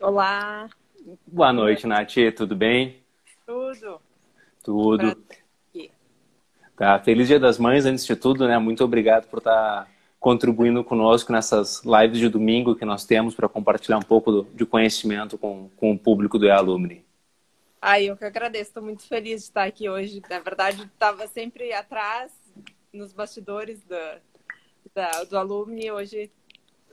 [0.00, 0.68] Olá.
[1.26, 2.14] Boa noite, Nath.
[2.36, 3.02] Tudo bem?
[3.44, 4.00] Tudo.
[4.62, 5.16] Tudo.
[6.76, 7.00] Tá.
[7.00, 8.56] Feliz Dia das Mães, antes de tudo, né?
[8.58, 9.90] Muito obrigado por estar tá
[10.20, 14.64] contribuindo conosco nessas lives de domingo que nós temos para compartilhar um pouco do, de
[14.64, 17.04] conhecimento com, com o público do E-Alumni.
[17.82, 18.70] Ai, eu que agradeço.
[18.70, 20.22] Estou muito feliz de estar aqui hoje.
[20.30, 22.32] Na verdade, estava sempre atrás,
[22.92, 23.96] nos bastidores do,
[24.94, 25.90] da, do Alumni.
[25.90, 26.30] Hoje,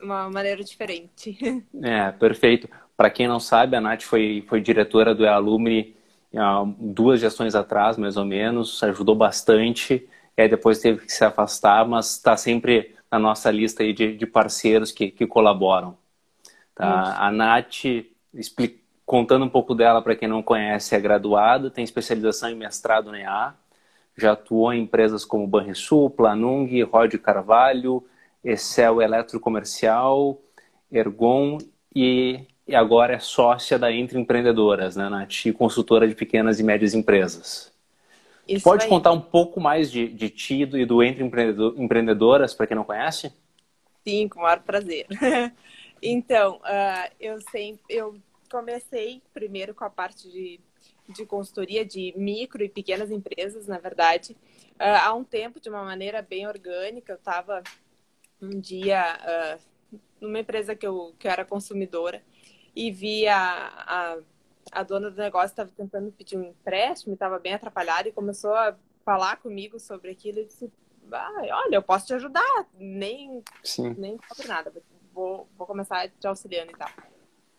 [0.00, 1.38] uma maneira diferente.
[1.82, 2.68] É, perfeito.
[2.96, 5.96] Para quem não sabe, a Nath foi, foi diretora do E-Alumni
[6.78, 11.86] duas gestões atrás, mais ou menos, ajudou bastante, e aí depois teve que se afastar,
[11.86, 15.96] mas está sempre na nossa lista aí de, de parceiros que, que colaboram.
[16.74, 17.16] Tá?
[17.18, 17.84] A Nath,
[18.34, 23.10] explica, contando um pouco dela para quem não conhece, é graduada, tem especialização em mestrado
[23.10, 23.54] na EA,
[24.16, 28.04] já atuou em empresas como Banrisul, Planung, Rod Carvalho,
[28.42, 30.38] Excel Eletrocomercial,
[30.90, 31.58] Ergon
[31.94, 35.52] e e agora é sócia da Entre Empreendedoras, né, Nath?
[35.56, 37.72] Consultora de pequenas e médias empresas.
[38.46, 38.88] Isso Pode aí.
[38.88, 43.32] contar um pouco mais de, de ti e do Entre Empreendedoras, para quem não conhece?
[44.04, 45.06] Sim, com o maior prazer.
[46.02, 48.16] então, uh, eu, sempre, eu
[48.50, 50.60] comecei primeiro com a parte de,
[51.08, 54.36] de consultoria de micro e pequenas empresas, na verdade.
[54.74, 57.62] Uh, há um tempo, de uma maneira bem orgânica, eu estava
[58.40, 59.58] um dia
[59.92, 62.22] uh, numa empresa que eu, que eu era consumidora
[62.76, 64.18] e vi a, a,
[64.70, 68.76] a dona do negócio estava tentando pedir um empréstimo, estava bem atrapalhada e começou a
[69.02, 70.40] falar comigo sobre aquilo.
[70.40, 70.70] e disse:
[71.10, 73.94] ah, Olha, eu posso te ajudar, nem, Sim.
[73.96, 74.70] nem sobre nada,
[75.14, 76.90] vou, vou começar te auxiliando e tal.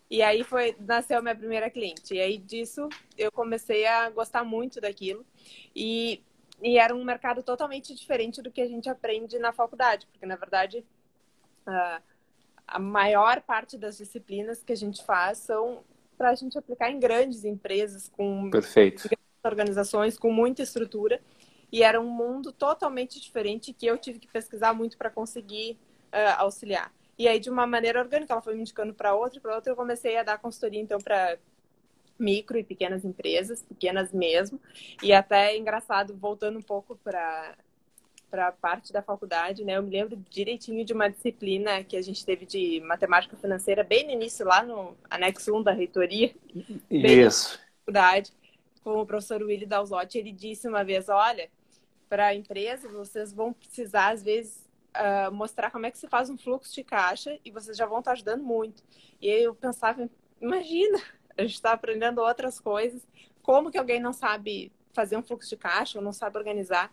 [0.08, 2.14] E aí foi nasceu minha primeira cliente.
[2.14, 5.26] E aí disso eu comecei a gostar muito daquilo.
[5.74, 6.22] E,
[6.62, 10.36] e era um mercado totalmente diferente do que a gente aprende na faculdade, porque na
[10.36, 10.84] verdade
[11.66, 12.02] uh,
[12.68, 15.82] a maior parte das disciplinas que a gente faz são
[16.16, 19.08] para a gente aplicar em grandes empresas, com Perfeito.
[19.08, 21.20] grandes organizações, com muita estrutura.
[21.72, 25.78] E era um mundo totalmente diferente que eu tive que pesquisar muito para conseguir
[26.12, 26.92] uh, auxiliar.
[27.16, 29.76] E aí, de uma maneira orgânica, ela foi me indicando para outra, para outra, eu
[29.76, 31.38] comecei a dar consultoria, então, para
[32.18, 34.60] micro e pequenas empresas, pequenas mesmo.
[35.02, 37.56] E até engraçado, voltando um pouco para
[38.30, 39.76] para parte da faculdade, né?
[39.76, 44.06] Eu me lembro direitinho de uma disciplina que a gente teve de matemática financeira bem
[44.06, 46.34] no início, lá no anexo 1 da reitoria.
[46.90, 47.58] Isso.
[47.80, 48.32] faculdade,
[48.82, 51.50] com o professor Willy Dalzotti, ele disse uma vez, olha,
[52.08, 56.30] para a empresa vocês vão precisar, às vezes, uh, mostrar como é que se faz
[56.30, 58.82] um fluxo de caixa e vocês já vão estar ajudando muito.
[59.20, 60.08] E eu pensava,
[60.40, 60.98] imagina,
[61.36, 63.06] a gente está aprendendo outras coisas,
[63.42, 66.92] como que alguém não sabe fazer um fluxo de caixa ou não sabe organizar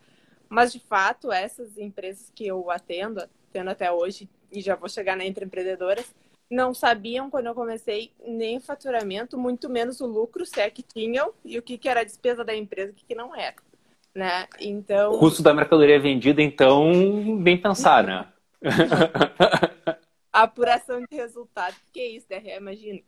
[0.50, 5.16] mas, de fato, essas empresas que eu atendo, atendo até hoje, e já vou chegar
[5.16, 6.14] na Entre Empreendedoras,
[6.50, 10.84] não sabiam, quando eu comecei, nem o faturamento, muito menos o lucro, se é que
[10.84, 13.56] tinham, e o que, que era a despesa da empresa, o que, que não era.
[14.14, 14.48] Né?
[14.60, 15.14] Então...
[15.14, 18.28] O custo da mercadoria vendida, então, bem pensar, né?
[20.32, 22.58] apuração de resultado, que é isso, né?
[22.58, 23.02] Imagina.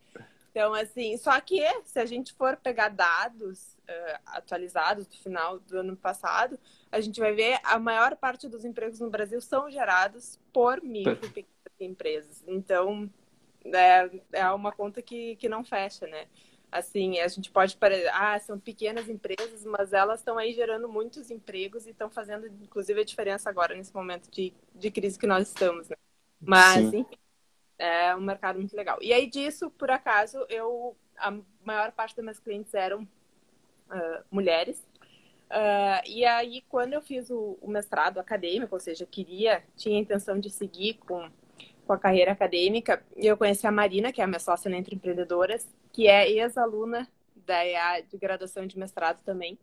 [0.50, 5.78] Então, assim, só que se a gente for pegar dados uh, atualizados do final do
[5.78, 6.58] ano passado,
[6.90, 11.18] a gente vai ver a maior parte dos empregos no Brasil são gerados por micro
[11.22, 12.44] e pequenas empresas.
[12.46, 13.10] Então,
[13.64, 16.26] é, é uma conta que, que não fecha, né?
[16.70, 21.30] Assim, a gente pode parecer, ah, são pequenas empresas, mas elas estão aí gerando muitos
[21.30, 25.48] empregos e estão fazendo, inclusive, a diferença agora, nesse momento de, de crise que nós
[25.48, 25.96] estamos, né?
[26.40, 26.98] Mas, Sim.
[26.98, 27.18] enfim,
[27.78, 28.98] é um mercado muito legal.
[29.00, 34.86] E aí disso, por acaso, eu a maior parte das minhas clientes eram uh, mulheres.
[35.50, 40.00] Uh, e aí, quando eu fiz o, o, mestrado acadêmico, ou seja, queria, tinha a
[40.00, 41.26] intenção de seguir com,
[41.86, 45.66] com a carreira acadêmica, eu conheci a Marina, que é a minha sócia Entre Empreendedoras,
[45.90, 49.58] que é ex-aluna da EA de graduação de mestrado também.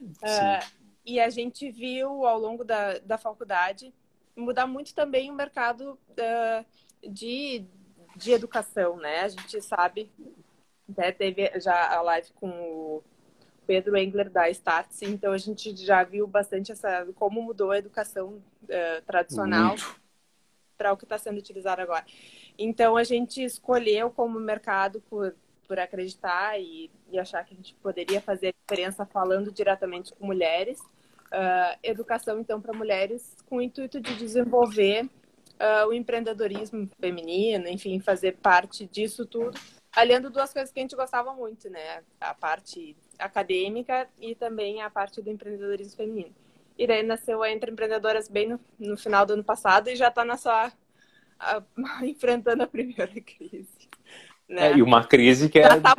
[0.00, 3.94] Uh, e a gente viu ao longo da, da faculdade
[4.36, 6.64] mudar muito também o mercado uh,
[7.08, 7.64] de,
[8.16, 9.20] de educação, né?
[9.20, 10.10] A gente sabe,
[10.90, 13.02] até teve já a live com o
[13.66, 18.42] Pedro Engler da Starts, então a gente já viu bastante essa como mudou a educação
[18.64, 19.74] uh, tradicional
[20.76, 22.04] para o que está sendo utilizado agora.
[22.58, 25.34] Então a gente escolheu como mercado por,
[25.66, 30.78] por acreditar e, e achar que a gente poderia fazer diferença falando diretamente com mulheres.
[31.32, 35.08] Uh, educação então para mulheres com o intuito de desenvolver
[35.54, 39.58] uh, o empreendedorismo feminino, enfim, fazer parte disso tudo,
[39.92, 42.02] aliando duas coisas que a gente gostava muito, né?
[42.20, 46.34] A parte acadêmica e também a parte do empreendedorismo feminino.
[46.76, 50.08] E daí nasceu a Entre Empreendedoras bem no, no final do ano passado e já
[50.08, 50.72] está na sua
[51.38, 51.62] a,
[52.02, 53.88] enfrentando a primeira crise.
[54.48, 54.72] Né?
[54.72, 55.94] É, e uma crise que é tá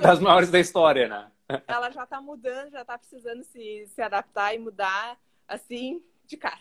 [0.00, 1.26] das maiores da história, né?
[1.66, 5.18] Ela já está mudando, já está precisando se, se adaptar e mudar
[5.48, 6.60] assim de cara.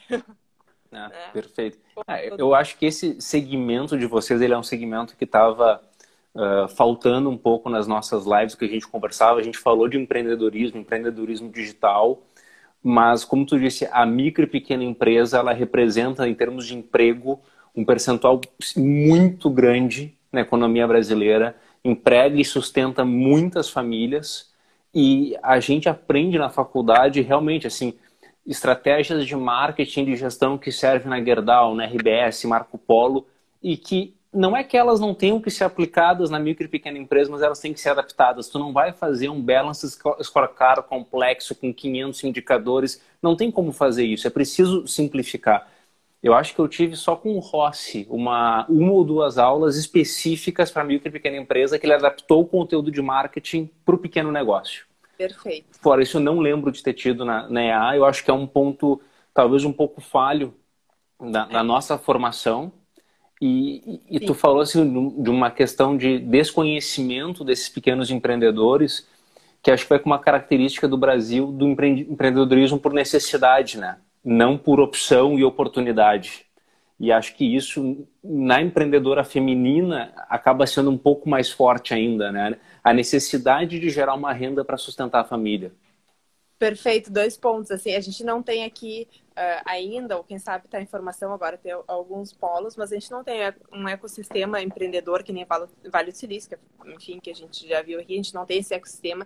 [0.92, 1.31] É, é.
[1.31, 1.78] Perfeito.
[2.07, 5.88] É, eu acho que esse segmento de vocês ele é um segmento que estava
[6.36, 9.40] uh, faltando um pouco nas nossas lives que a gente conversava.
[9.40, 12.22] A gente falou de empreendedorismo, empreendedorismo digital,
[12.84, 17.40] mas como tu disse, a micro e pequena empresa ela representa em termos de emprego
[17.76, 18.42] um percentual
[18.76, 24.52] muito grande na economia brasileira, emprega e sustenta muitas famílias
[24.94, 27.94] e a gente aprende na faculdade realmente assim
[28.46, 33.28] estratégias de marketing de gestão que servem na Gerdau, na RBS, Marco Polo
[33.62, 36.98] e que não é que elas não tenham que ser aplicadas na micro e pequena
[36.98, 38.48] empresa, mas elas têm que ser adaptadas.
[38.48, 39.88] Tu não vai fazer um balance
[40.22, 43.02] scorecard complexo com 500 indicadores.
[43.22, 44.28] Não tem como fazer isso.
[44.28, 45.68] É preciso simplificar.
[46.22, 50.70] Eu acho que eu tive só com o Rossi uma, uma ou duas aulas específicas
[50.70, 54.31] para micro e pequena empresa que ele adaptou o conteúdo de marketing para o pequeno
[54.31, 54.86] negócio.
[55.18, 55.80] Perfeito.
[55.81, 57.96] Fora isso, eu não lembro de ter tido na, na EA.
[57.96, 59.02] Eu acho que é um ponto,
[59.34, 60.54] talvez um pouco falho
[61.20, 61.54] da, é.
[61.54, 62.72] da nossa formação.
[63.42, 69.08] E, e, tu falou assim, de uma questão de desconhecimento desses pequenos empreendedores,
[69.64, 73.98] que acho que vai com uma característica do Brasil do empreendedorismo por necessidade, né?
[74.24, 76.46] não por opção e oportunidade.
[77.00, 82.60] E acho que isso, na empreendedora feminina, acaba sendo um pouco mais forte ainda, né?
[82.84, 85.72] A necessidade de gerar uma renda para sustentar a família.
[86.58, 87.72] Perfeito, dois pontos.
[87.72, 89.08] Assim, a gente não tem aqui
[89.40, 93.10] uh, ainda, ou quem sabe está em formação agora, tem alguns polos, mas a gente
[93.10, 93.40] não tem
[93.72, 95.46] um ecossistema empreendedor que nem
[95.90, 98.60] Vale do Silício, que, enfim, que a gente já viu aqui, a gente não tem
[98.60, 99.26] esse ecossistema.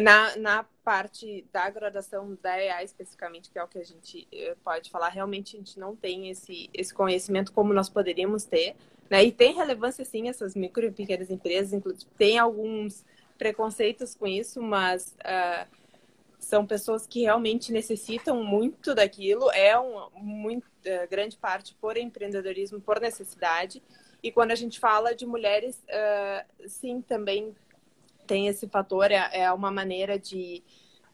[0.00, 4.56] Na, na parte da graduação da EA especificamente, que é o que a gente eh,
[4.64, 8.74] pode falar, realmente a gente não tem esse, esse conhecimento como nós poderíamos ter.
[9.08, 9.24] Né?
[9.24, 13.04] E tem relevância, sim, essas micro e pequenas empresas, inclusive tem alguns
[13.36, 15.14] preconceitos com isso, mas...
[15.20, 15.79] Uh,
[16.40, 22.80] são pessoas que realmente necessitam muito daquilo, é uma muito, uh, grande parte por empreendedorismo,
[22.80, 23.82] por necessidade.
[24.22, 27.54] E quando a gente fala de mulheres, uh, sim, também
[28.26, 30.62] tem esse fator, é, é uma maneira de,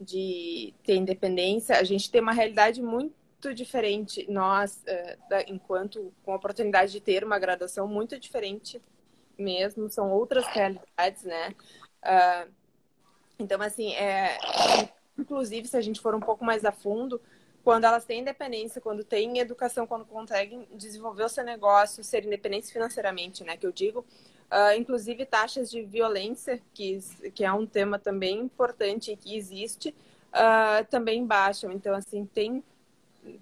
[0.00, 1.76] de ter independência.
[1.76, 7.00] A gente tem uma realidade muito diferente, nós, uh, da, enquanto com a oportunidade de
[7.00, 8.80] ter uma graduação muito diferente
[9.36, 11.54] mesmo, são outras realidades, né?
[12.02, 12.50] Uh,
[13.38, 14.38] então, assim, é,
[15.18, 17.20] inclusive, se a gente for um pouco mais a fundo,
[17.64, 22.70] quando elas têm independência, quando têm educação, quando conseguem desenvolver o seu negócio, ser independentes
[22.70, 24.04] financeiramente, né, que eu digo,
[24.50, 26.98] uh, inclusive taxas de violência, que,
[27.34, 29.94] que é um tema também importante e que existe,
[30.32, 31.72] uh, também baixam.
[31.72, 32.62] Então, assim, tem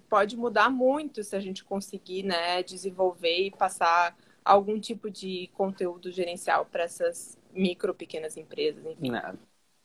[0.09, 6.11] pode mudar muito se a gente conseguir, né, desenvolver e passar algum tipo de conteúdo
[6.11, 9.11] gerencial para essas micro, pequenas empresas, enfim.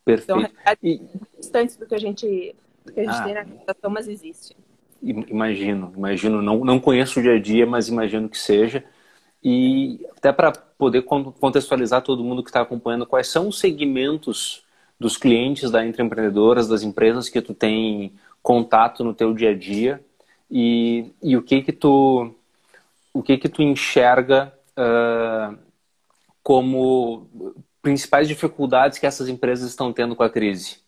[0.04, 0.40] Perfeito.
[0.40, 1.00] Então, e...
[1.38, 2.54] distantes do que a gente,
[2.94, 4.56] que a gente ah, tem na computação, mas existe.
[5.02, 6.42] Imagino, imagino.
[6.42, 8.84] Não, não conheço o dia a dia, mas imagino que seja.
[9.42, 14.64] E até para poder contextualizar todo mundo que está acompanhando, quais são os segmentos
[14.98, 18.12] dos clientes da Entre Empreendedoras, das empresas que tu tem
[18.42, 20.04] contato no teu dia a dia
[20.50, 22.34] e, e o que que tu
[23.12, 25.56] o que que tu enxerga uh,
[26.42, 27.28] como
[27.82, 30.80] principais dificuldades que essas empresas estão tendo com a crise?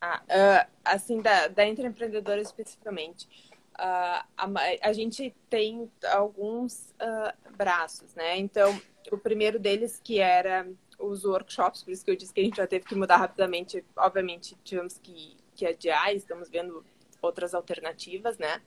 [0.00, 3.26] Ah, uh, assim, da, da empreendedora especificamente.
[3.74, 4.50] Uh, a,
[4.82, 8.38] a, gente tem alguns uh, braços, né?
[8.38, 10.66] Então, o primeiro deles que era
[10.98, 13.84] os workshops, por isso que eu disse que a gente já teve que mudar rapidamente.
[13.96, 16.84] Obviamente, tivemos que, que adiar, estamos vendo
[17.20, 18.62] outras alternativas, né?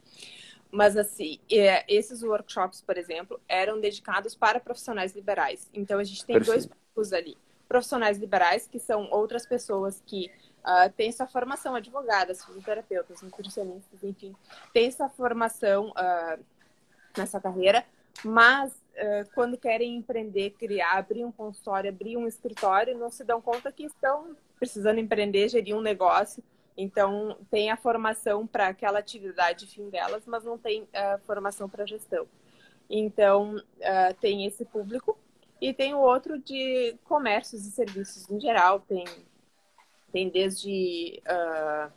[0.72, 5.68] Mas, assim, é, esses workshops, por exemplo, eram dedicados para profissionais liberais.
[5.74, 6.54] Então, a gente tem Perfeito.
[6.54, 7.36] dois grupos ali
[7.70, 10.32] profissionais liberais, que são outras pessoas que
[10.66, 14.36] uh, têm sua formação, advogadas, fisioterapeutas, nutricionistas, enfim,
[14.74, 16.44] têm sua formação uh,
[17.16, 17.86] nessa carreira,
[18.26, 23.40] mas uh, quando querem empreender, criar, abrir um consultório, abrir um escritório, não se dão
[23.40, 26.44] conta que estão precisando empreender, gerir um negócio.
[26.76, 30.88] Então, tem a formação para aquela atividade fim delas, mas não tem
[31.26, 32.26] formação para gestão.
[32.90, 33.62] Então,
[34.22, 35.18] tem esse público
[35.62, 38.80] e tem o outro de comércios e serviços em geral.
[38.82, 39.06] Tem,
[40.12, 41.92] tem desde uh,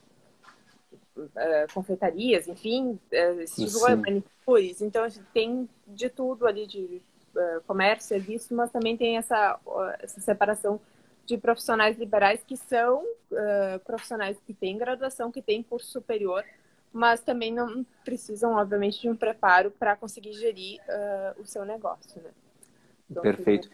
[1.16, 4.80] uh, confeitarias, enfim, uh, manicures.
[4.80, 7.02] Então, tem de tudo ali de
[7.34, 9.58] uh, comércio, serviço, mas também tem essa,
[10.00, 10.80] essa separação
[11.24, 13.04] de profissionais liberais que são
[13.84, 16.44] profissionais que têm graduação, que têm curso superior,
[16.92, 20.80] mas também não precisam, obviamente, de um preparo para conseguir gerir
[21.38, 22.30] o seu negócio, né?
[23.20, 23.68] Perfeito.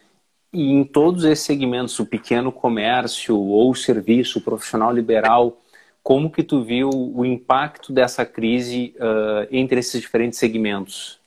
[0.51, 5.61] E em todos esses segmentos, o pequeno comércio ou o serviço, o profissional liberal,
[6.01, 11.19] como que tu viu o impacto dessa crise uh, entre esses diferentes segmentos?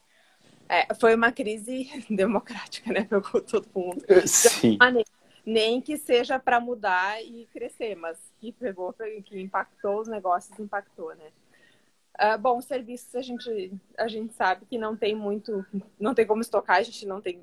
[0.69, 3.05] É, foi uma crise democrática, né?
[3.05, 4.03] Pegou todo mundo.
[4.27, 4.79] Sim.
[5.45, 11.15] Nem que seja para mudar e crescer, mas que pegou, que impactou os negócios, impactou,
[11.15, 11.31] né?
[12.21, 15.65] Uh, bom, serviços a gente, a gente sabe que não tem muito,
[15.99, 17.43] não tem como estocar, a gente não tem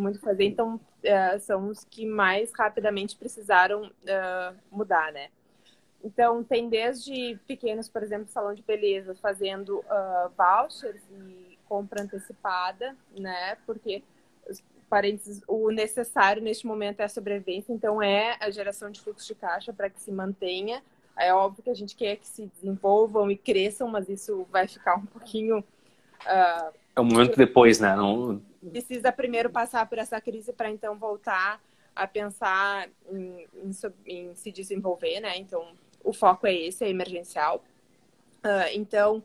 [0.00, 5.28] muito fazer, então uh, são os que mais rapidamente precisaram uh, mudar, né?
[6.04, 12.96] Então, tem desde pequenos, por exemplo, salão de beleza, fazendo uh, vouchers e compra antecipada,
[13.18, 13.56] né?
[13.66, 14.04] Porque,
[14.88, 19.34] parênteses, o necessário neste momento é a sobrevivência, então é a geração de fluxo de
[19.34, 20.80] caixa para que se mantenha.
[21.18, 24.96] É óbvio que a gente quer que se desenvolvam e cresçam, mas isso vai ficar
[24.96, 25.58] um pouquinho.
[25.58, 27.96] Uh, é um momento depois, né?
[27.96, 28.40] Não...
[28.70, 31.60] Precisa primeiro passar por essa crise para então voltar
[31.94, 33.70] a pensar em, em,
[34.06, 35.38] em se desenvolver, né?
[35.38, 35.72] Então,
[36.04, 37.64] o foco é esse, é emergencial.
[38.44, 39.24] Uh, então,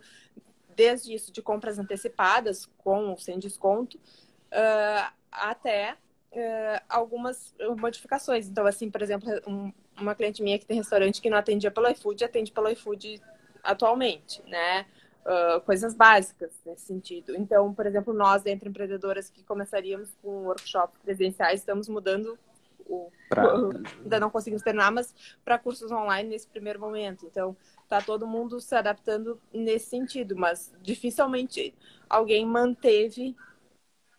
[0.76, 5.98] desde isso de compras antecipadas, com ou sem desconto, uh, até
[6.32, 8.48] uh, algumas modificações.
[8.48, 11.90] Então, assim, por exemplo, um, uma cliente minha que tem restaurante que não atendia pelo
[11.90, 13.22] iFood, atende pelo iFood
[13.64, 14.86] atualmente, né?
[15.24, 17.36] Uh, coisas básicas nesse sentido.
[17.36, 22.40] Então, por exemplo, nós, entre empreendedoras que começaríamos com workshops presenciais, estamos mudando
[22.88, 23.54] o, pra...
[24.04, 25.14] ainda não conseguimos terminar, mas
[25.46, 27.26] para cursos online nesse primeiro momento.
[27.26, 27.56] Então,
[27.88, 31.74] tá todo mundo se adaptando nesse sentido, mas dificilmente
[32.10, 33.36] alguém manteve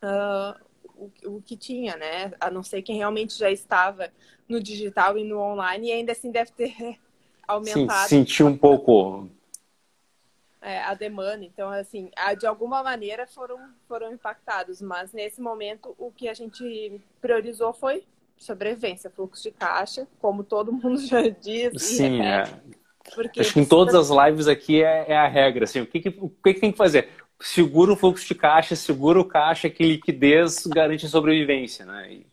[0.02, 0.60] uh,
[0.94, 2.32] o, o que tinha, né?
[2.40, 4.10] A não ser quem realmente já estava
[4.48, 6.74] no digital e no online, e ainda assim deve ter
[7.46, 8.08] aumentado.
[8.08, 9.28] Sim, sentiu um pouco
[10.62, 11.44] é, a demanda.
[11.44, 17.00] Então, assim, de alguma maneira foram, foram impactados, mas nesse momento o que a gente
[17.20, 18.04] priorizou foi
[18.36, 21.82] sobrevivência, fluxo de caixa, como todo mundo já diz.
[21.82, 22.44] Sim, é.
[23.14, 25.64] Porque Acho que em todas as lives aqui é, é a regra.
[25.64, 27.08] Assim, o que, que, o que, que tem que fazer?
[27.40, 31.84] Segura o fluxo de caixa, segura o caixa, que liquidez garante a sobrevivência.
[31.84, 32.12] Né?
[32.12, 32.26] E...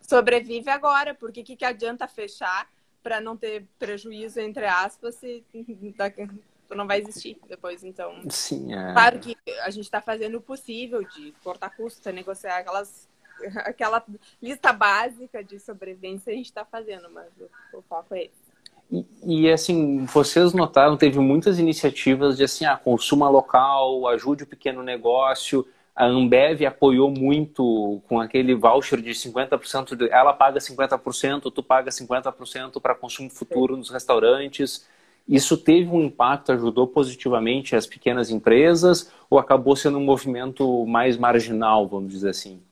[0.00, 2.68] Sobrevive agora, porque o que, que adianta fechar
[3.02, 5.44] para não ter prejuízo, entre aspas, se
[6.70, 7.84] não vai existir depois.
[7.84, 8.92] Então, Sim, é...
[8.92, 13.08] claro que a gente está fazendo o possível de cortar custos, negociar aquelas
[13.64, 14.04] aquela
[14.42, 18.44] lista básica de sobrevivência a gente está fazendo, mas o, o foco é esse.
[18.90, 24.46] E, e, assim, vocês notaram, teve muitas iniciativas de assim, ah, consuma local, ajude o
[24.46, 25.66] pequeno negócio.
[25.96, 31.90] A Ambev apoiou muito com aquele voucher de 50%, de, ela paga 50%, tu paga
[31.90, 33.78] 50% para consumo futuro Sim.
[33.78, 34.86] nos restaurantes.
[35.28, 41.16] Isso teve um impacto, ajudou positivamente as pequenas empresas ou acabou sendo um movimento mais
[41.16, 42.62] marginal, vamos dizer assim?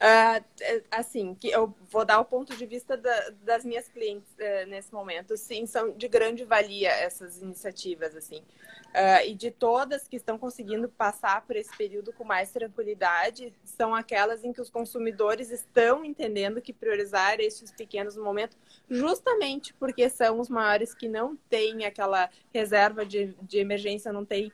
[0.00, 0.42] Uh,
[0.90, 4.90] assim, que eu vou dar o ponto de vista da, das minhas clientes uh, nesse
[4.94, 5.36] momento.
[5.36, 8.38] Sim, são de grande valia essas iniciativas, assim.
[8.38, 13.94] Uh, e de todas que estão conseguindo passar por esse período com mais tranquilidade, são
[13.94, 18.56] aquelas em que os consumidores estão entendendo que priorizar estes pequenos no momento,
[18.88, 24.50] justamente porque são os maiores que não têm aquela reserva de, de emergência, não tem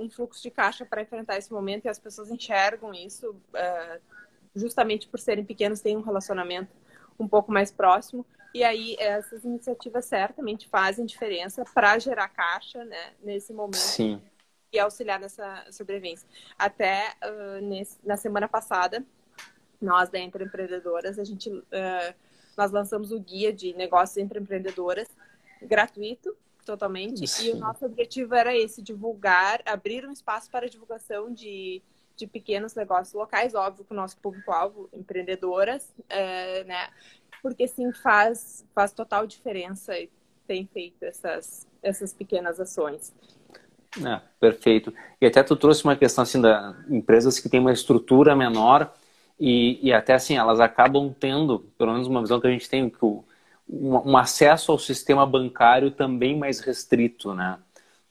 [0.00, 3.36] um fluxo de caixa para enfrentar esse momento e as pessoas enxergam isso
[4.54, 6.70] justamente por serem pequenos, têm um relacionamento
[7.18, 8.24] um pouco mais próximo.
[8.54, 13.76] E aí essas iniciativas certamente fazem diferença para gerar caixa né, nesse momento.
[13.76, 14.20] Sim.
[14.72, 16.28] E auxiliar nessa sobrevivência.
[16.58, 19.04] Até uh, nesse, na semana passada,
[19.80, 22.14] nós da Entre Empreendedoras, a gente, uh,
[22.56, 25.08] nós lançamos o guia de negócios entre empreendedoras
[25.62, 27.26] gratuito, totalmente.
[27.26, 27.46] Sim.
[27.48, 31.82] E o nosso objetivo era esse, divulgar, abrir um espaço para divulgação de
[32.20, 36.88] de pequenos negócios locais, óbvio que o nosso público-alvo, empreendedoras, é, né?
[37.42, 40.10] Porque sim, faz, faz total diferença e
[40.46, 43.14] tem feito essas, essas pequenas ações.
[44.04, 44.92] É, perfeito.
[45.20, 48.92] E até tu trouxe uma questão assim da empresas que têm uma estrutura menor
[49.38, 52.90] e, e até assim elas acabam tendo, pelo menos uma visão que a gente tem,
[52.90, 53.24] que o,
[53.68, 57.58] um, um acesso ao sistema bancário também mais restrito, né?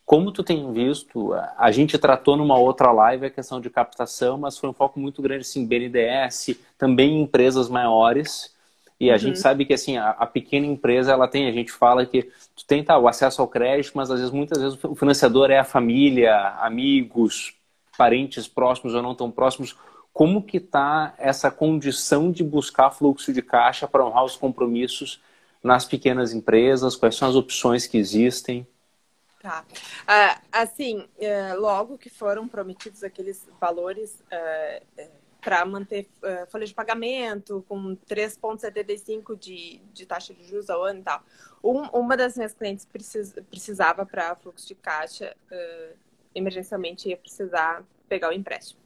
[0.10, 4.58] Como tu tem visto, a gente tratou numa outra live a questão de captação, mas
[4.58, 8.52] foi um foco muito grande, assim, BNDES, também em empresas maiores.
[9.00, 9.20] E a uhum.
[9.20, 12.24] gente sabe que, assim, a, a, pequena empresa, ela tem, a gente fala que
[12.56, 15.60] tu tem tá, o acesso ao crédito, mas às vezes, muitas vezes, o financiador é
[15.60, 17.54] a família, amigos,
[17.96, 19.78] parentes próximos ou não tão próximos.
[20.12, 25.22] Como que está essa condição de buscar fluxo de caixa para honrar os compromissos
[25.64, 26.96] nas pequenas empresas?
[26.96, 28.66] Quais são as opções que existem?
[29.42, 29.66] Tá.
[29.72, 35.10] Uh, assim, uh, logo que foram prometidos aqueles valores uh,
[35.42, 41.00] para manter uh, folha de pagamento, com 3,75 de, de taxa de juros ao ano
[41.00, 41.24] e tal.
[41.64, 45.98] Um, uma das minhas clientes precis, precisava para fluxo de caixa, uh,
[46.36, 48.82] emergencialmente ia precisar pegar o empréstimo.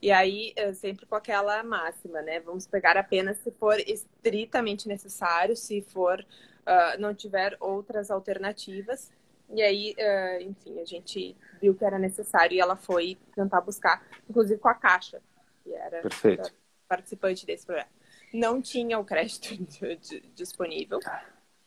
[0.00, 2.40] E aí, uh, sempre com aquela máxima, né?
[2.40, 6.24] Vamos pegar apenas se for estritamente necessário, se for
[7.00, 9.10] não tiver outras alternativas.
[9.52, 9.96] E aí,
[10.42, 14.74] enfim, a gente viu que era necessário e ela foi tentar buscar, inclusive com a
[14.74, 15.20] Caixa,
[15.64, 16.02] que era
[16.88, 17.90] participante desse projeto.
[18.32, 19.48] Não tinha o crédito
[20.34, 21.00] disponível,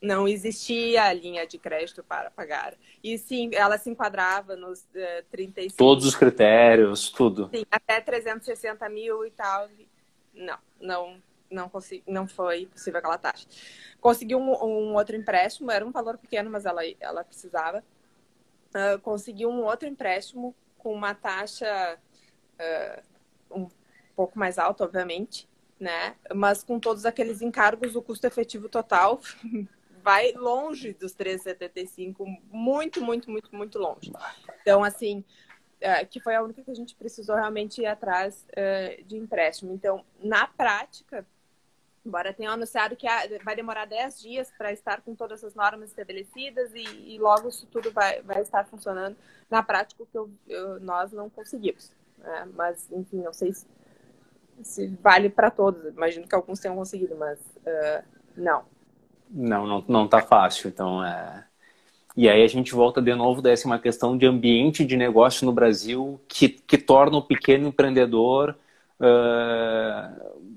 [0.03, 2.73] não existia a linha de crédito para pagar.
[3.01, 5.77] E sim, ela se enquadrava nos uh, eh, 35.
[5.77, 7.49] Todos os critérios, tudo.
[7.53, 9.69] Sim, até 360 mil e tal.
[10.33, 11.21] Não, não,
[11.53, 13.47] não, consegui, não foi possível aquela taxa.
[14.01, 17.83] Conseguiu um, um outro empréstimo, era um valor pequeno, mas ela, ela precisava.
[18.69, 21.97] Uh, conseguiu um outro empréstimo com uma taxa
[22.59, 23.03] uh,
[23.55, 23.69] um
[24.15, 25.47] pouco mais alto, obviamente,
[25.79, 26.15] né?
[26.33, 29.21] Mas com todos aqueles encargos, o custo efetivo total
[30.03, 34.11] vai longe dos 3,75, muito, muito, muito, muito longe.
[34.61, 35.23] Então, assim,
[35.79, 38.45] é, que foi a única que a gente precisou realmente ir atrás
[39.05, 39.71] de empréstimo.
[39.73, 41.25] Então, na prática,
[42.05, 43.07] embora tenha anunciado que
[43.43, 47.65] vai demorar 10 dias para estar com todas as normas estabelecidas e, e, logo isso
[47.67, 49.15] tudo vai, vai estar funcionando,
[49.49, 51.91] na prática, o que eu, eu, nós não conseguimos.
[52.17, 52.49] Né?
[52.53, 53.65] Mas, enfim, não sei se
[54.61, 55.93] se vale para todos.
[55.93, 58.03] Imagino que alguns tenham conseguido, mas uh,
[58.35, 58.63] não.
[59.29, 60.67] Não, não, não tá fácil.
[60.67, 61.45] Então, é...
[62.15, 65.51] E aí a gente volta de novo dessa uma questão de ambiente de negócio no
[65.51, 68.55] Brasil que, que torna o pequeno empreendedor
[68.99, 70.52] uh,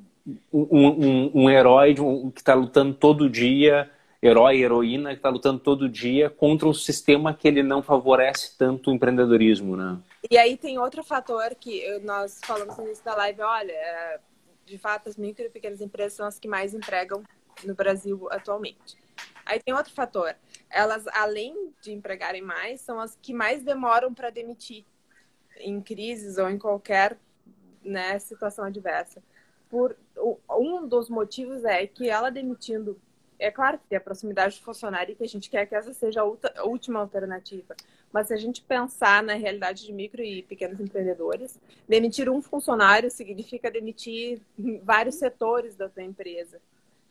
[0.53, 3.91] um, um, um, herói um, que está lutando todo dia,
[4.23, 8.91] herói, heroína, que está lutando todo dia contra um sistema que ele não favorece tanto
[8.91, 9.99] o empreendedorismo, né?
[10.29, 14.21] E aí tem outro fator que nós falamos no início da live, olha, é,
[14.65, 17.23] de fato as micro e pequenas empresas são as que mais empregam
[17.65, 18.97] no Brasil atualmente.
[19.45, 20.35] Aí tem outro fator,
[20.69, 24.85] elas além de empregarem mais, são as que mais demoram para demitir
[25.61, 27.17] em crises ou em qualquer
[27.85, 29.23] né, situação adversa.
[29.69, 29.97] Por
[30.51, 33.01] um dos motivos é que ela demitindo
[33.39, 35.93] é claro que tem a proximidade do funcionário e que a gente quer que essa
[35.93, 37.77] seja a última alternativa.
[38.13, 43.11] Mas se a gente pensar na realidade de micro e pequenos empreendedores, demitir um funcionário
[43.11, 44.41] significa demitir
[44.83, 46.61] vários setores da sua empresa.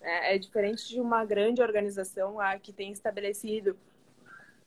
[0.01, 3.77] É, é diferente de uma grande organização que tem estabelecido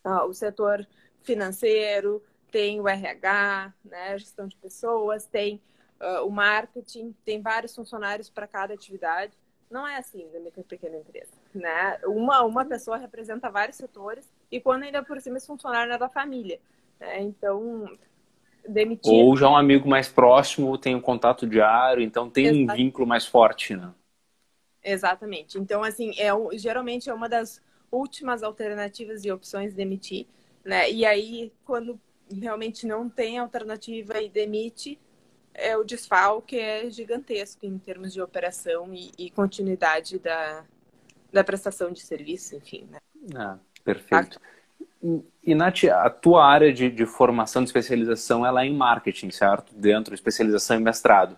[0.05, 0.87] ah, o setor
[1.23, 5.61] financeiro, tem o RH, né, gestão de pessoas, tem
[6.01, 9.33] uh, o marketing, tem vários funcionários para cada atividade.
[9.71, 11.99] Não é assim da micro e pequena empresa, né?
[12.05, 16.09] Uma, uma pessoa representa vários setores e quando ainda por cima esse funcionário é da
[16.09, 16.59] família,
[16.99, 17.21] né?
[17.21, 17.87] Então,
[18.67, 19.13] demitir...
[19.13, 22.73] Ou já um amigo mais próximo, tem um contato diário, então tem Exatamente.
[22.73, 23.93] um vínculo mais forte, né?
[24.83, 25.59] Exatamente.
[25.59, 30.27] Então, assim, é, geralmente é uma das últimas alternativas e opções de demitir,
[30.65, 30.91] né?
[30.91, 34.99] E aí, quando realmente não tem alternativa e demite,
[35.59, 40.65] é, o desfalque é gigantesco em termos de operação e, e continuidade da,
[41.33, 42.89] da prestação de serviço, enfim.
[42.91, 42.99] Né?
[43.35, 44.41] Ah, perfeito.
[45.45, 49.75] E, Nath, a tua área de, de, formação, de especialização, ela é em marketing, certo?
[49.75, 51.37] Dentro, especialização e mestrado.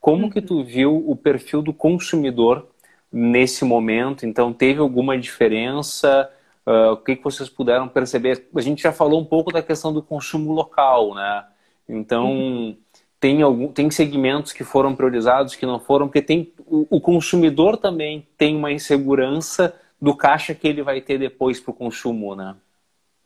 [0.00, 0.30] Como uhum.
[0.30, 2.68] que tu viu o perfil do consumidor
[3.12, 4.24] nesse momento?
[4.24, 6.30] Então, teve alguma diferença?
[6.66, 8.46] Uh, o que, que vocês puderam perceber?
[8.54, 11.44] A gente já falou um pouco da questão do consumo local, né?
[11.88, 12.76] Então, uhum
[13.20, 17.76] tem, algum, tem segmentos que foram priorizados, que não foram, porque tem, o, o consumidor
[17.76, 22.56] também tem uma insegurança do caixa que ele vai ter depois para o consumo, né?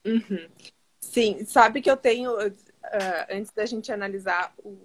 [0.07, 0.49] Uhum.
[1.01, 2.55] Sim, sabe que eu tenho, uh,
[3.31, 4.79] antes da gente analisar o,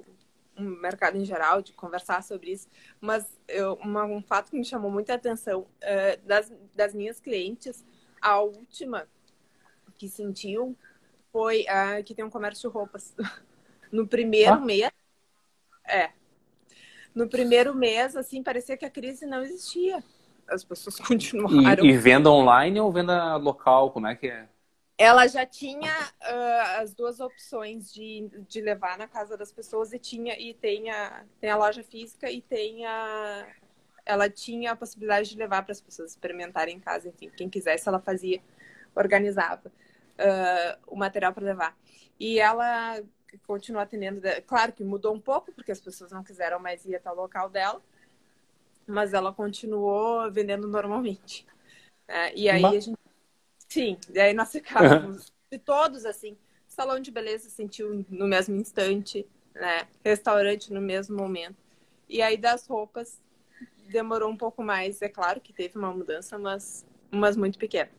[0.57, 2.67] o, mercado em geral, de conversar sobre isso,
[2.99, 7.85] mas eu, uma, um fato que me chamou muita atenção uh, das, das minhas clientes,
[8.21, 9.07] a última
[9.97, 10.75] que sentiu
[11.31, 13.15] foi uh, que tem um comércio de roupas.
[13.91, 14.59] No primeiro ah.
[14.59, 14.91] mês,
[15.87, 16.09] é.
[17.15, 20.03] No primeiro mês, assim, parecia que a crise não existia.
[20.47, 21.83] As pessoas continuaram.
[21.85, 23.91] E, e venda online ou venda local?
[23.91, 24.47] Como é que é?
[24.97, 29.99] Ela já tinha uh, as duas opções de, de levar na casa das pessoas e
[29.99, 33.47] tinha e tem a, tem a loja física e tem a
[34.03, 37.89] ela tinha a possibilidade de levar para as pessoas experimentarem em casa, enfim, quem quisesse
[37.89, 38.41] ela fazia,
[38.95, 41.77] organizava uh, o material para levar.
[42.17, 43.01] E ela
[43.45, 44.21] continua atendendo.
[44.45, 47.49] Claro que mudou um pouco, porque as pessoas não quiseram mais ir até o local
[47.49, 47.81] dela,
[48.85, 51.45] mas ela continuou vendendo normalmente.
[52.07, 52.97] É, e aí a gente.
[53.67, 56.37] Sim, e aí nós ficávamos de todos assim.
[56.67, 59.87] Salão de beleza sentiu no mesmo instante, né?
[60.03, 61.57] Restaurante no mesmo momento.
[62.07, 63.19] E aí das roupas
[63.89, 65.01] demorou um pouco mais.
[65.01, 67.89] É claro que teve uma mudança, mas, mas muito pequena.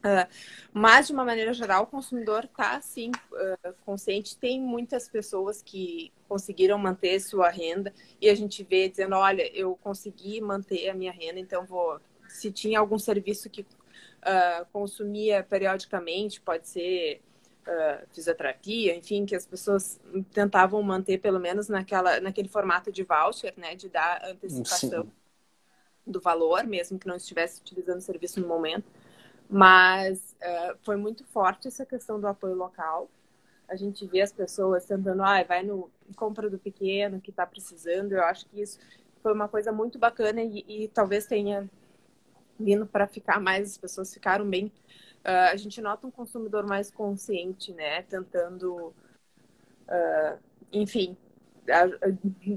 [0.00, 0.26] Uh,
[0.72, 4.36] mas, de uma maneira geral, o consumidor está, assim, uh, consciente.
[4.36, 9.76] Tem muitas pessoas que conseguiram manter sua renda e a gente vê dizendo, olha, eu
[9.82, 12.00] consegui manter a minha renda, então vou...
[12.28, 17.22] Se tinha algum serviço que uh, consumia periodicamente, pode ser
[18.10, 20.00] fisioterapia, enfim, que as pessoas
[20.32, 25.12] tentavam manter pelo menos naquela, naquele formato de voucher, né, de dar antecipação Sim.
[26.04, 28.90] do valor, mesmo que não estivesse utilizando o serviço no momento
[29.50, 33.10] mas uh, foi muito forte essa questão do apoio local.
[33.68, 38.12] A gente vê as pessoas tentando, ah, vai no compra do pequeno que está precisando.
[38.12, 38.78] Eu acho que isso
[39.20, 41.68] foi uma coisa muito bacana e, e talvez tenha
[42.58, 43.72] vindo para ficar mais.
[43.72, 44.66] As pessoas ficaram bem.
[45.24, 48.02] Uh, a gente nota um consumidor mais consciente, né?
[48.02, 48.94] Tentando,
[49.88, 50.38] uh,
[50.72, 51.16] enfim,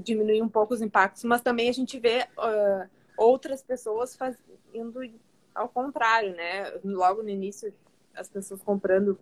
[0.02, 2.26] diminuir um pouco os impactos, mas também a gente vê
[3.16, 5.02] outras pessoas fazendo
[5.54, 6.72] ao contrário, né?
[6.84, 7.72] Logo no início,
[8.14, 9.18] as pessoas comprando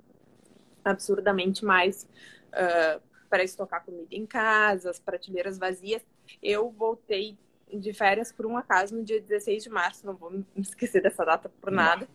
[0.85, 2.09] absurdamente mais
[2.49, 6.03] uh, para estocar comida em casa, as prateleiras vazias.
[6.43, 7.39] Eu voltei
[7.73, 11.25] de férias por um acaso no dia 16 de março, não vou me esquecer dessa
[11.25, 12.09] data por nada.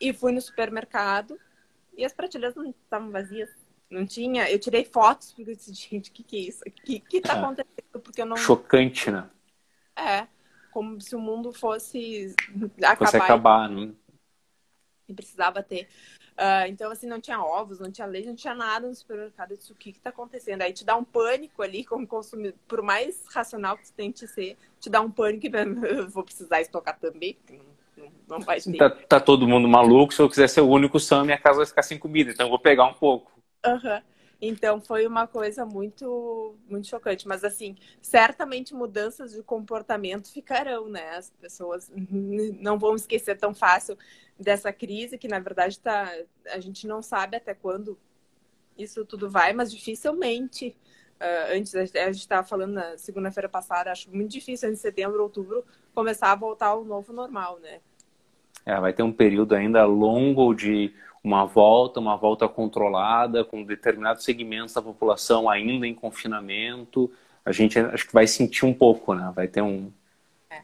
[0.00, 1.38] E fui no supermercado
[1.96, 3.50] e as prateleiras não estavam vazias.
[3.90, 4.50] Não tinha.
[4.50, 6.62] Eu tirei fotos porque eu disse, gente, o que, que é isso?
[6.66, 7.38] O que, que tá é.
[7.38, 8.00] acontecendo?
[8.02, 8.36] Porque eu não.
[8.36, 9.28] Chocante, né?
[9.96, 10.28] É
[10.78, 12.32] como se o mundo fosse
[12.76, 12.96] acabar.
[12.98, 13.90] Fosse acabar, né?
[15.08, 15.88] E precisava ter.
[16.36, 19.50] Uh, então, assim, não tinha ovos, não tinha leite, não tinha nada no supermercado.
[19.50, 20.62] Eu disse, o que está acontecendo?
[20.62, 22.56] Aí te dá um pânico ali como consumidor.
[22.68, 26.96] Por mais racional que você tente ser, te dá um pânico e vou precisar estocar
[27.00, 27.64] também, não,
[27.96, 28.76] não, não vai ter.
[28.76, 30.14] Tá, tá, todo mundo maluco.
[30.14, 32.30] Se eu quiser ser o único Sam, minha casa vai ficar sem comida.
[32.30, 33.32] Então, eu vou pegar um pouco.
[33.66, 33.96] Aham.
[33.96, 34.02] Uhum.
[34.40, 41.16] Então foi uma coisa muito muito chocante, mas assim, certamente mudanças de comportamento ficarão, né?
[41.16, 41.90] As pessoas
[42.60, 43.98] não vão esquecer tão fácil
[44.38, 46.08] dessa crise que na verdade tá
[46.52, 47.98] a gente não sabe até quando
[48.76, 50.76] isso tudo vai, mas dificilmente
[51.20, 55.64] uh, antes a gente estava falando na segunda-feira passada, acho muito difícil em setembro, outubro
[55.92, 57.80] começar a voltar ao novo normal, né?
[58.64, 64.24] É, vai ter um período ainda longo de uma volta, uma volta controlada, com determinados
[64.24, 67.10] segmentos da população ainda em confinamento.
[67.44, 69.32] A gente acho que vai sentir um pouco, né?
[69.34, 69.92] Vai ter um.
[70.50, 70.62] É.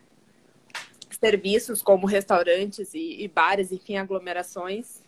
[1.10, 5.02] Serviços como restaurantes e, e bares, enfim, aglomerações,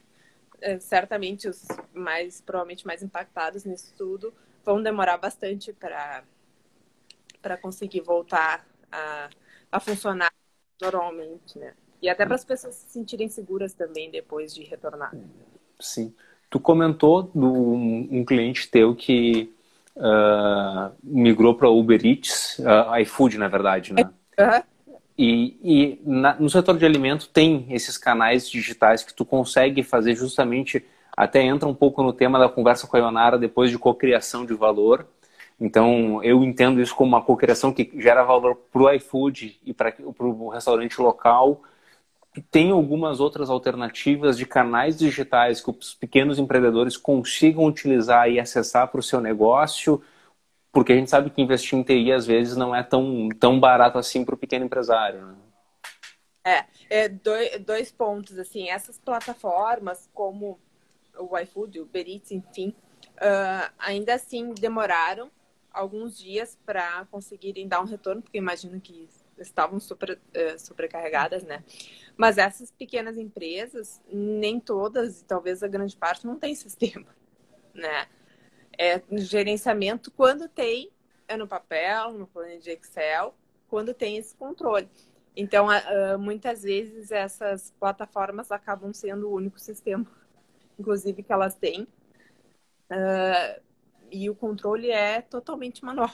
[0.60, 4.32] é, certamente os mais, provavelmente mais impactados nisso tudo,
[4.64, 6.24] vão demorar bastante para
[7.60, 9.30] conseguir voltar a,
[9.70, 10.32] a funcionar
[10.80, 11.74] normalmente, né?
[12.00, 15.14] E até para as pessoas se sentirem seguras também depois de retornar.
[15.80, 16.14] Sim.
[16.48, 19.52] Tu comentou de um, cliente teu que
[19.96, 24.04] uh, migrou para Uber Eats, uh, iFood, na verdade, né?
[24.38, 24.62] Uhum.
[25.18, 30.14] E, e na, no setor de alimento tem esses canais digitais que tu consegue fazer
[30.14, 30.84] justamente,
[31.16, 34.54] até entra um pouco no tema da conversa com a Ionara depois de cocriação de
[34.54, 35.06] valor.
[35.58, 39.94] Então, eu entendo isso como uma cocriação que gera valor para o iFood e para
[39.98, 41.62] o restaurante local,
[42.42, 48.88] tem algumas outras alternativas de canais digitais que os pequenos empreendedores consigam utilizar e acessar
[48.88, 50.02] para o seu negócio,
[50.72, 53.98] porque a gente sabe que investir em TI às vezes não é tão, tão barato
[53.98, 55.26] assim para o pequeno empresário.
[55.26, 55.34] Né?
[56.44, 60.60] É, é dois, dois pontos, assim, essas plataformas como
[61.18, 62.74] o iFood, o Uber Eats, enfim,
[63.16, 65.30] uh, ainda assim demoraram
[65.72, 71.64] alguns dias para conseguirem dar um retorno, porque imagino que estavam super, uh, sobrecarregadas, né?
[72.16, 77.06] Mas essas pequenas empresas, nem todas, e talvez a grande parte, não tem sistema,
[77.74, 78.06] né?
[78.78, 80.90] É gerenciamento quando tem,
[81.28, 83.34] é no papel, no plano de Excel,
[83.68, 84.88] quando tem esse controle.
[85.36, 85.66] Então,
[86.18, 90.06] muitas vezes essas plataformas acabam sendo o único sistema,
[90.78, 91.86] inclusive, que elas têm.
[92.90, 93.60] Uh,
[94.10, 96.10] e o controle é totalmente manual.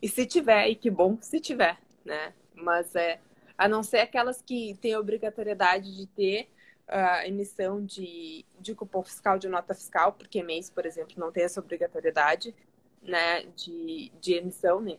[0.00, 2.32] E se tiver, e que bom se tiver, né?
[2.54, 3.18] Mas é,
[3.56, 6.48] a não ser aquelas que têm obrigatoriedade de ter
[6.88, 11.44] uh, emissão de, de cupom fiscal, de nota fiscal, porque mês, por exemplo, não tem
[11.44, 12.54] essa obrigatoriedade
[13.02, 14.98] né, de, de emissão, nem,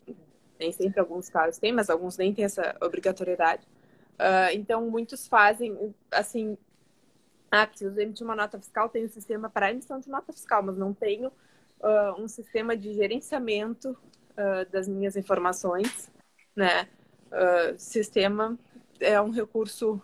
[0.59, 3.67] nem sempre alguns casos têm, mas alguns nem têm essa obrigatoriedade.
[4.13, 6.57] Uh, então, muitos fazem, assim,
[7.51, 10.77] ah, preciso emitir uma nota fiscal, tenho um sistema para emissão de nota fiscal, mas
[10.77, 11.31] não tenho
[11.79, 16.11] uh, um sistema de gerenciamento uh, das minhas informações,
[16.55, 16.87] né?
[17.31, 18.57] Uh, sistema
[18.99, 20.01] é um recurso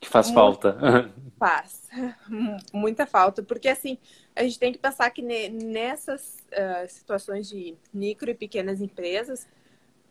[0.00, 0.78] que faz muito, falta.
[1.38, 1.88] Faz
[2.72, 3.98] muita falta, porque assim
[4.34, 9.46] a gente tem que pensar que nessas uh, situações de micro e pequenas empresas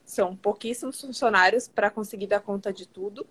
[0.06, 3.28] são pouquíssimos funcionários para conseguir dar conta de tudo.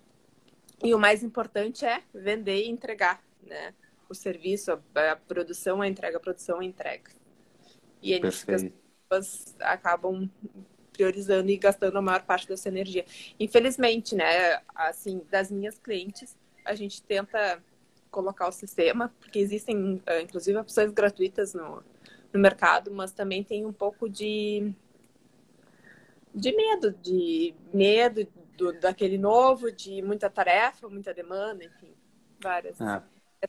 [0.82, 3.74] E o mais importante é vender e entregar, né?
[4.08, 7.10] O serviço, a, produção, a entrega, a produção, a entrega.
[8.00, 8.64] E nisso que as
[9.08, 10.30] pessoas acabam
[10.98, 13.04] priorizando e gastando a maior parte dessa energia.
[13.38, 14.60] Infelizmente, né?
[14.74, 17.62] Assim, das minhas clientes, a gente tenta
[18.10, 21.84] colocar o sistema, porque existem, eh, inclusive, opções gratuitas no,
[22.32, 24.74] no mercado, mas também tem um pouco de
[26.34, 31.92] de medo, de medo do, daquele novo, de muita tarefa, muita demanda, enfim,
[32.40, 32.80] várias.
[32.80, 33.02] Ah,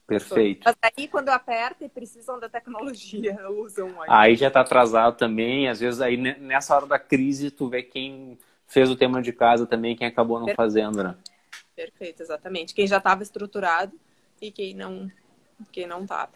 [0.05, 0.61] perfeito.
[0.65, 4.07] Mas aí quando aperta e precisam da tecnologia, usam aí.
[4.09, 8.37] Aí já está atrasado também, às vezes aí nessa hora da crise tu vê quem
[8.67, 10.57] fez o tema de casa também, quem acabou não Perfeito.
[10.57, 11.15] fazendo, né?
[11.75, 12.73] Perfeito, exatamente.
[12.73, 13.93] Quem já estava estruturado
[14.41, 15.09] e quem não
[15.71, 16.31] quem não estava.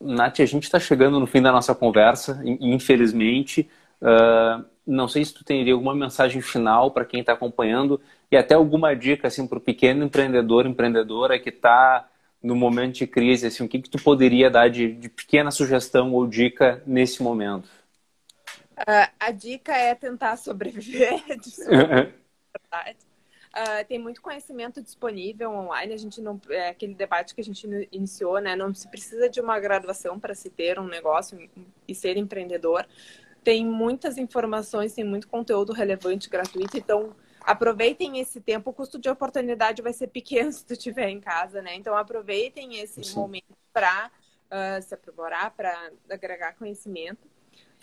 [0.00, 3.68] Nath, a gente está chegando no fim da nossa conversa, infelizmente.
[4.00, 8.54] Uh, não sei se tu teria alguma mensagem final para quem está acompanhando e até
[8.54, 12.08] alguma dica assim para o pequeno empreendedor, empreendedora que está
[12.42, 16.12] no momento de crise, assim, o que, que tu poderia dar de, de pequena sugestão
[16.12, 17.68] ou dica nesse momento?
[18.78, 21.22] Uh, a dica é tentar sobreviver.
[23.54, 25.92] Uh, tem muito conhecimento disponível online.
[25.92, 28.56] A gente não é aquele debate que a gente iniciou, né?
[28.56, 31.38] Não se precisa de uma graduação para se ter um negócio
[31.86, 32.86] e ser empreendedor
[33.46, 37.14] tem muitas informações, tem muito conteúdo relevante, gratuito, então
[37.46, 41.62] aproveitem esse tempo, o custo de oportunidade vai ser pequeno se tu estiver em casa,
[41.62, 41.76] né?
[41.76, 43.14] Então aproveitem esse Sim.
[43.14, 44.10] momento para
[44.46, 47.26] uh, se aprimorar, para agregar conhecimento.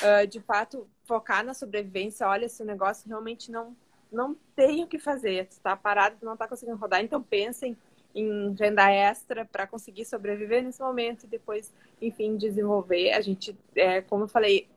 [0.02, 3.76] Uh, de fato, focar na sobrevivência, olha, se o negócio realmente não,
[4.12, 7.78] não tem o que fazer, tu está parado, tu não está conseguindo rodar, então pensem
[8.13, 11.71] em renda extra para conseguir sobreviver nesse momento e depois,
[12.02, 13.12] enfim, desenvolver.
[13.12, 14.67] A gente, é, como eu falei,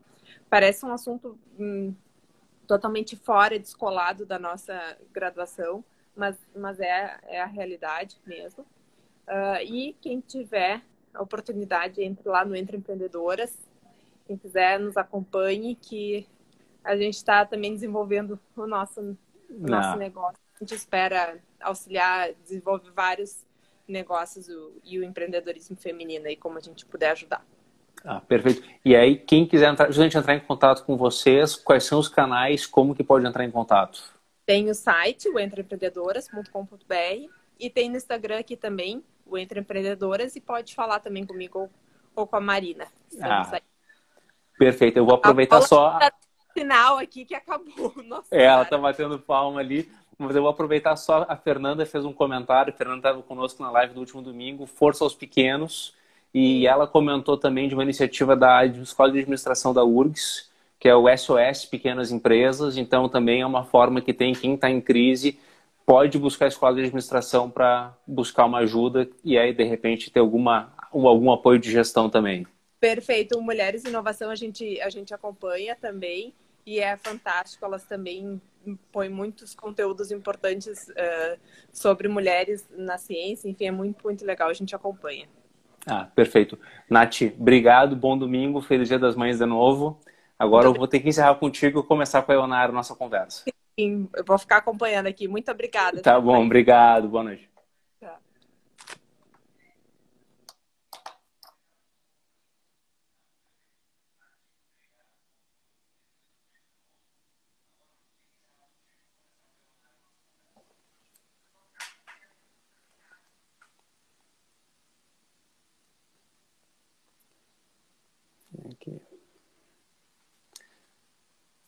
[0.49, 1.95] parece um assunto hum,
[2.67, 8.65] totalmente fora, descolado da nossa graduação, mas, mas é, é a realidade mesmo.
[9.29, 10.83] Uh, e quem tiver
[11.17, 13.57] a oportunidade, entre lá no Entre Empreendedoras.
[14.27, 16.27] Quem quiser, nos acompanhe, que
[16.85, 19.17] a gente está também desenvolvendo o nosso,
[19.49, 20.39] nosso negócio.
[20.55, 23.45] A gente espera auxiliar, desenvolver vários
[23.87, 27.45] negócios o, e o empreendedorismo feminino aí, como a gente puder ajudar.
[28.05, 28.63] Ah, perfeito.
[28.85, 32.67] E aí, quem quiser entrar, justamente entrar em contato com vocês, quais são os canais,
[32.67, 34.15] como que pode entrar em contato?
[34.45, 40.41] Tem o site, o entreempreendedoras.com.br e tem no Instagram aqui também, o Entre Empreendedoras, e
[40.41, 41.71] pode falar também comigo ou,
[42.15, 42.87] ou com a Marina.
[43.21, 43.61] Ah,
[44.57, 44.99] perfeito.
[44.99, 45.99] Eu vou aproveitar a só...
[45.99, 46.13] Tá
[46.57, 47.93] final aqui que acabou.
[48.05, 49.91] Nossa, é, ela tá batendo palma ali.
[50.19, 51.27] Mas eu vou aproveitar só.
[51.29, 52.73] A Fernanda fez um comentário.
[52.73, 54.65] A Fernanda estava conosco na live do último domingo.
[54.65, 55.95] Força aos pequenos.
[56.39, 60.95] E ela comentou também de uma iniciativa da Escola de Administração da URGS, que é
[60.95, 62.77] o SOS Pequenas Empresas.
[62.77, 65.39] Então, também é uma forma que tem quem está em crise
[65.87, 70.19] pode buscar a escola de administração para buscar uma ajuda e aí, de repente, ter
[70.19, 72.45] alguma, algum apoio de gestão também.
[72.81, 73.41] Perfeito.
[73.41, 76.35] Mulheres Inovação a gente, a gente acompanha também
[76.67, 77.65] e é fantástico.
[77.65, 78.43] Elas também
[78.91, 81.39] põem muitos conteúdos importantes uh,
[81.73, 83.49] sobre mulheres na ciência.
[83.49, 84.51] Enfim, é muito, muito legal.
[84.51, 85.29] A gente acompanha.
[85.87, 86.59] Ah, perfeito.
[86.91, 90.01] Nath, obrigado, bom domingo, feliz dia das mães de novo.
[90.39, 93.45] Agora eu vou ter que encerrar contigo e começar com a Leonara a nossa conversa.
[93.79, 95.29] Sim, eu vou ficar acompanhando aqui.
[95.29, 96.03] Muito obrigada.
[96.03, 97.09] Tá bom, obrigado.
[97.09, 97.56] Boa noite.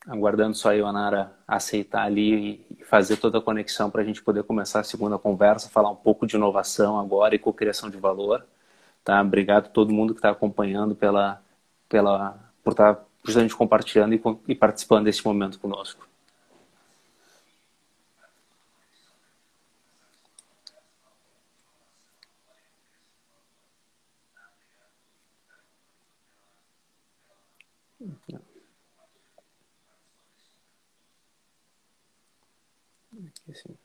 [0.07, 4.43] Aguardando só a Ionara aceitar ali e fazer toda a conexão para a gente poder
[4.43, 8.45] começar a segunda conversa, falar um pouco de inovação agora e cocriação de valor.
[9.03, 9.21] Tá?
[9.21, 11.41] Obrigado a todo mundo que está acompanhando pela,
[11.87, 16.09] pela, por estar tá justamente compartilhando e, e participando desse momento conosco.
[33.49, 33.75] Assim.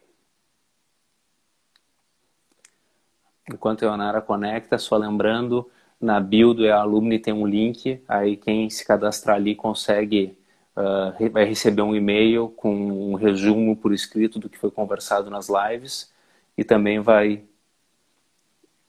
[3.64, 8.68] Enquanto a Leonara conecta, só lembrando, na bio do Alumni tem um link, aí quem
[8.68, 10.36] se cadastrar ali consegue,
[10.76, 15.48] uh, vai receber um e-mail com um resumo por escrito do que foi conversado nas
[15.48, 16.12] lives
[16.58, 17.42] e também vai...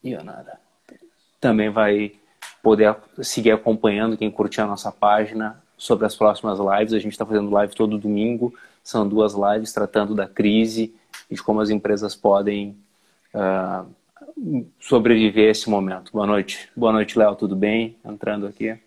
[0.04, 0.60] Ionara.
[1.40, 2.12] Também vai
[2.62, 6.92] poder seguir acompanhando quem curtir a nossa página sobre as próximas lives.
[6.92, 8.52] A gente está fazendo live todo domingo,
[8.84, 10.94] São duas lives tratando da crise
[11.30, 12.76] e de como as empresas podem
[13.32, 13.90] uh,
[14.78, 16.12] sobreviver esse momento.
[16.12, 16.68] Boa noite.
[16.76, 17.34] Boa noite, Léo.
[17.36, 17.96] Tudo bem?
[18.04, 18.78] Entrando aqui.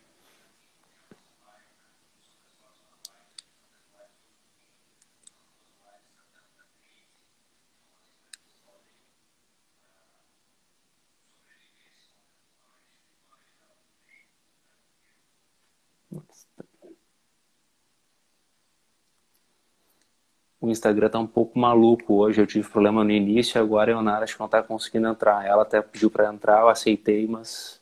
[20.70, 22.42] O Instagram está um pouco maluco hoje.
[22.42, 25.46] Eu tive problema no início, agora a Ionara acho que não está conseguindo entrar.
[25.46, 27.82] Ela até pediu para entrar, eu aceitei, mas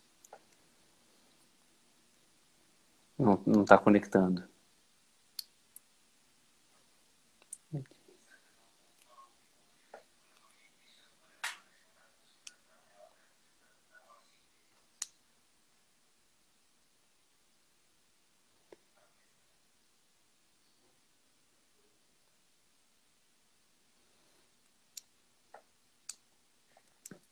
[3.17, 4.43] não está conectando.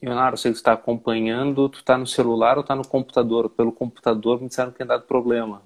[0.01, 3.49] Leonardo, sei que está acompanhando, tu está no celular ou está no computador?
[3.49, 5.61] Pelo computador me disseram que tem dado problema.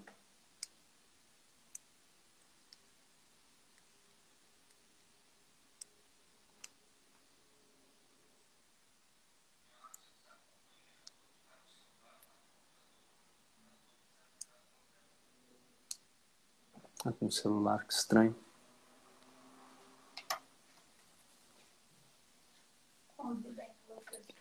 [17.04, 18.36] Tá com o celular, que estranho.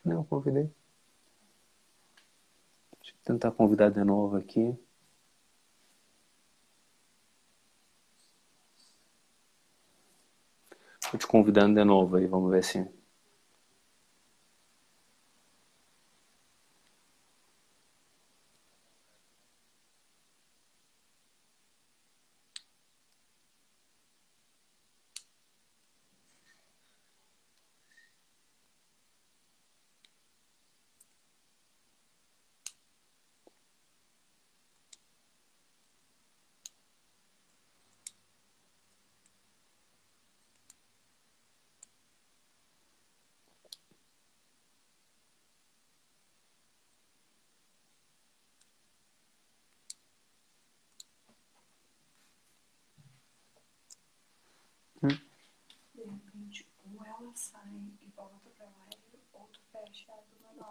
[0.04, 0.70] Não, convidei.
[3.00, 4.76] Deixa eu tentar convidar de novo aqui.
[11.02, 12.97] Estou te convidando de novo aí, vamos ver se.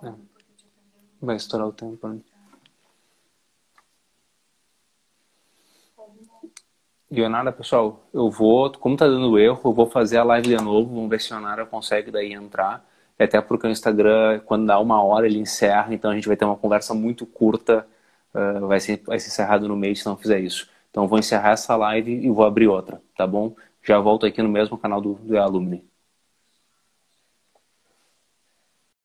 [0.03, 0.13] É.
[1.21, 2.19] Vai estourar o tempo, né?
[7.09, 10.93] Leonardo, pessoal, eu vou, como tá dando erro, eu vou fazer a live de novo,
[10.93, 12.85] vamos ver se a Leonardo consegue daí entrar.
[13.17, 16.45] Até porque o Instagram, quando dá uma hora, ele encerra, então a gente vai ter
[16.45, 17.87] uma conversa muito curta,
[18.33, 20.69] uh, vai, ser, vai ser encerrado no meio se não fizer isso.
[20.91, 23.55] Então eu vou encerrar essa live e vou abrir outra, tá bom?
[23.81, 25.83] Já volto aqui no mesmo canal do, do Alumni.